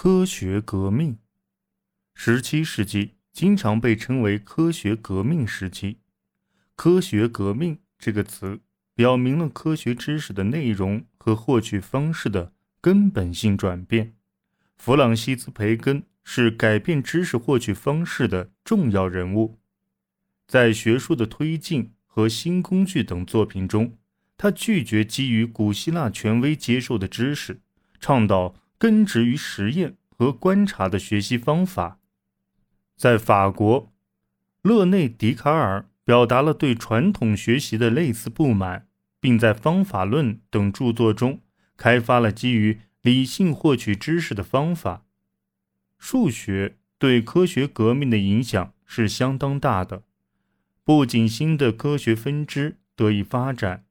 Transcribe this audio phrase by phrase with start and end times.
[0.00, 1.18] 科学革命，
[2.14, 5.98] 十七世纪经常被称为科学革命时期。
[6.76, 8.60] 科学革命这个词
[8.94, 14.14] 表明了科学知识的内容和获取方式的根本性转变。
[14.76, 19.58] 弗朗西斯·培根是改变知识获取方式的重要人物，
[20.46, 23.98] 在学术的推进和新工具等作品中，
[24.36, 27.60] 他拒绝基于古希腊权威接受的知识，
[27.98, 28.54] 倡导。
[28.78, 31.98] 根植于实验和观察的学习方法，
[32.96, 33.92] 在法国，
[34.62, 38.86] 勒内·笛卡尔表达了对传统学习的类似不满，
[39.18, 41.40] 并在《方法论》等著作中
[41.76, 45.04] 开发了基于理性获取知识的方法。
[45.98, 50.04] 数学对科学革命的影响是相当大的，
[50.84, 53.84] 不仅新的科学分支得以发展，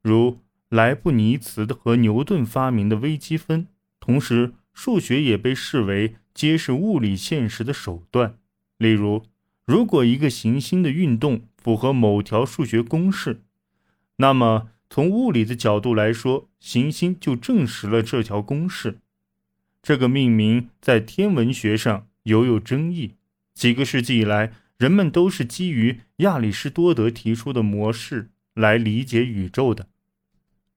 [0.00, 3.66] 如莱布尼茨和牛顿发明的微积分。
[4.08, 8.38] 同时，数学也被视为揭示物理现实的手段。
[8.78, 9.26] 例如，
[9.66, 13.42] 如果一个行星的运动符合某条数学公式，
[14.16, 18.96] 那么从物理的角度来说，行星就证实了这条公式。
[19.82, 23.16] 这个命名在天文学上犹有争议。
[23.52, 29.86] 几个世纪以来，人们都是基于亚里士多德提出的模式来理解宇宙的。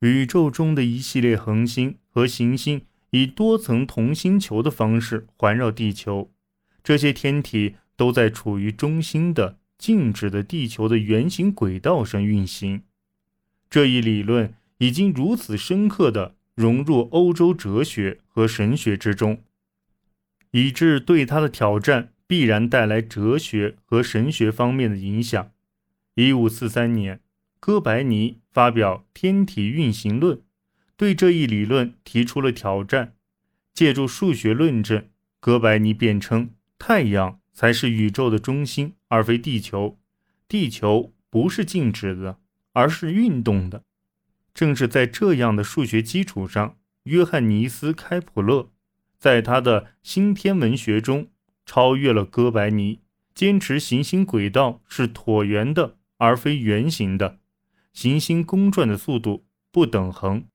[0.01, 2.81] 宇宙中的一系列恒星和行星。
[3.11, 6.31] 以多层同心球的方式环绕地球，
[6.83, 12.83] 这些天体都在处于中心的静止的地球的圆形轨道上运行。
[13.69, 19.43] 这一理论已经如此深刻地融入欧洲哲学和神学之中，
[20.51, 25.51] 以致对它的挑战必然带来哲学和神学方面的影响。
[26.15, 27.19] 一五四三年，
[27.59, 30.37] 哥白尼发表《天体运行论》。
[31.01, 33.15] 对这一理论提出了挑战，
[33.73, 39.97] 借助数学论证，哥白尼辩称太阳才是宇宙的中心，而非地球。
[40.47, 42.37] 地球不是静止的，
[42.73, 43.83] 而是运动的。
[44.53, 48.69] 正是在这样的数学基础上，约翰尼斯·开普勒
[49.17, 51.29] 在他的新天文学中
[51.65, 52.99] 超越了哥白尼，
[53.33, 57.39] 坚持行星轨道是椭圆的而非圆形的，
[57.91, 60.45] 行星公转的速度不等恒。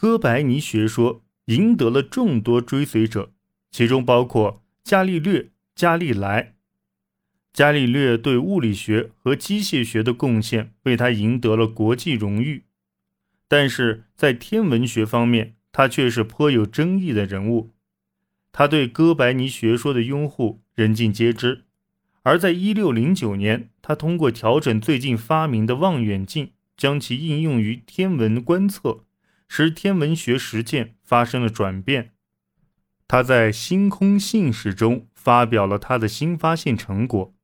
[0.00, 3.32] 哥白尼学说赢得了众多追随者，
[3.70, 6.54] 其中包括伽利略、伽利莱。
[7.52, 12.64] 伽利略对物理学和机械学的贡献为他赢得了国际荣誉，
[13.46, 17.72] 但是在天文学方面，他却是颇有争议的人物。
[18.52, 21.64] 他对哥白尼学说的拥护人尽皆知，
[22.22, 29.04] 而在1609年，他通过调整最近发明的望远镜，将其应用于天文观测。
[29.52, 32.12] 使天文学实践发生了转变。
[33.08, 37.34] 他在《星空信使》中发表了他的新发现成果：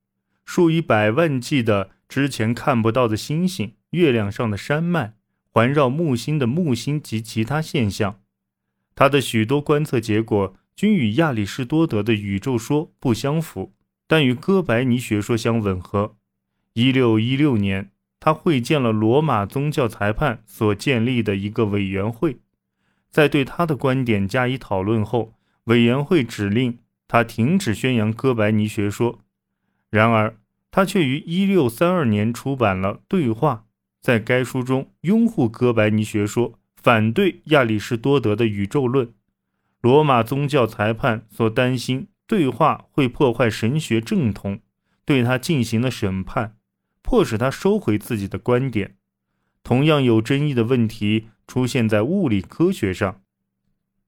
[0.44, 5.14] 数以百万计的之前看不到的星星、月亮上的山脉、
[5.50, 8.20] 环绕木星的木星及其他现象。
[8.94, 13.74] 他的许多观测结果均与亚里士多德的宇宙说不相符，
[14.06, 16.16] 但与哥白尼学说相吻合。
[16.74, 17.90] 一六一六年。
[18.26, 22.38] 他会见了罗马宗教裁判所建立的一个委员会，
[23.08, 25.34] 在对他的观点加以讨论后，
[25.66, 29.20] 委员会指令他停止宣扬哥白尼学说。
[29.90, 30.36] 然而，
[30.72, 33.66] 他却于1632年出版了《对话》，
[34.02, 39.14] 在该书中拥护哥白尼学说，反对亚里士多德的宇宙论。
[39.80, 44.58] 罗马宗教裁判所担心《对话》会破坏神学正统，
[45.04, 46.55] 对他进行了审判。
[47.06, 48.96] 迫使他收回自己的观点。
[49.62, 53.22] 同样有争议的问题出现在物理科学上。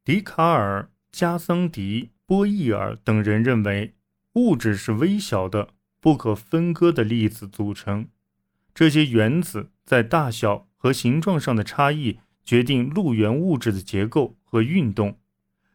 [0.05, 3.95] 笛卡尔、加桑迪、波义尔等人认为，
[4.35, 5.69] 物质是微小的、
[6.01, 8.09] 不可分割的粒子组成。
[8.75, 15.19] 这些原子在大小和形状上的差异决定陆源物质的结构和运动。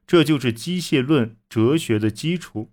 [0.06, 2.72] 这就是机械论哲学的基础。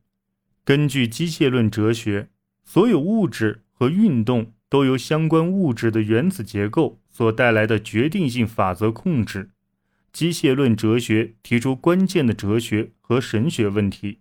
[0.64, 2.30] 根据机械论哲学，
[2.64, 3.62] 所有物质。
[3.80, 9.52] 和运动都由相关物质的原子结构所带来的决定性法则控制。
[10.12, 14.18] 机械论哲学提出关键的哲学和神学问题：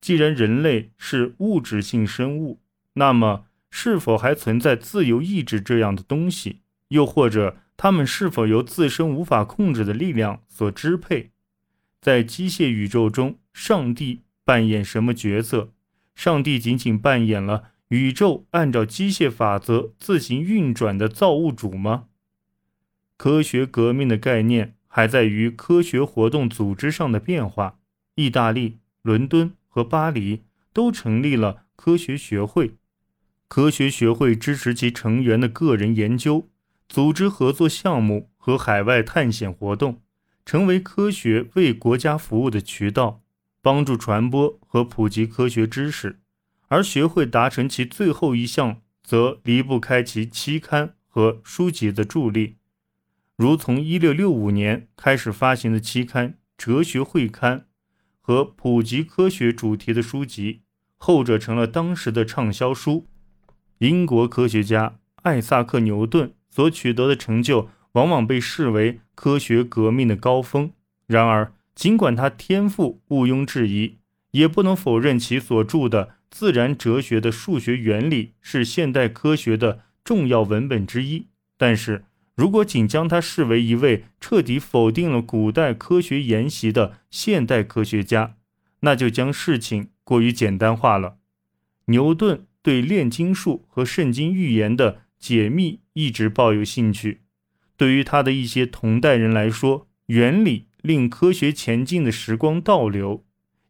[0.00, 2.60] 既然人类是物质性生物，
[2.92, 6.60] 那么是否还存在自由意志这样的东西？
[6.90, 11.32] 又或者他们是否由自身无法控制的力量所支配？
[12.00, 15.72] 在机械宇宙中，上帝扮演什么角色？
[16.14, 17.72] 上帝仅仅扮演了。
[17.94, 22.06] 宇宙按照机械法则自行运转的造物主吗？
[23.16, 27.78] 科学革命的概念还在于科学活动组织上的变化。
[28.16, 30.42] 意大利、伦敦和巴黎
[30.72, 32.74] 都成立了科学学会。
[33.46, 36.48] 科学学会支持其成员的个人研究，
[36.88, 40.02] 组织合作项目和海外探险活动，
[40.44, 43.22] 成为科学为国家服务的渠道，
[43.62, 46.18] 帮助传播和普及科学知识。
[46.74, 52.56] 而学会达成其最后一项，则离不开其期刊和书籍的助力，
[53.36, 57.58] 如从1665年开始发行的期刊《哲学会刊》
[58.20, 60.62] 和普及科学主题的书籍，
[60.96, 63.06] 后者成了当时的畅销书。
[63.78, 70.72] 英国科学家艾萨克·牛顿所取得的成就，往往被视为科学革命的高峰。
[71.06, 73.98] 然而，尽管他天赋毋庸置疑，
[74.32, 81.28] 也不能否认其所著的自然哲学的数学原理是现代科学的重要文本之一。
[81.56, 88.34] 但是，如果仅将他视为一位彻底否定了古代科学研习的现代科学家，
[88.80, 91.18] 那就将事情过于简单化了。
[91.84, 92.46] 牛顿。
[92.64, 97.20] 对炼金术和圣经预言的解密一直抱有兴趣。
[97.76, 103.22] 对于他的一些同代人来说，原理令科学前进的时光倒流，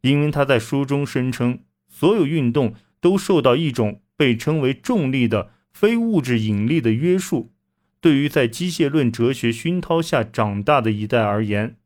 [0.02, 1.58] 因为他在书中声称，
[1.94, 7.52] 所有运动都受到一种被称为重力的非物质引力的约束。
[8.00, 11.76] 对于在机械论哲学熏陶下长大的一代而言，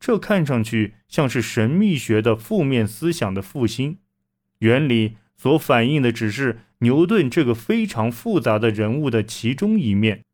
[0.00, 3.98] 这看上去像是神秘学的负面思想的复兴。
[4.60, 5.16] 原理。
[5.42, 10.26] 所反映的只是牛顿这个非常复杂的人物的其中一面。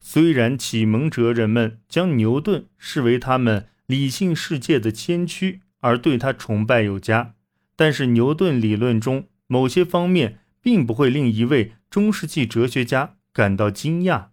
[0.00, 7.34] 虽然启蒙哲人们将牛顿视为他们理性世界的先驱，而对他崇拜有加，
[7.76, 14.28] 但是牛顿理论中某些方面并不会令一位中世纪哲学家感到惊讶。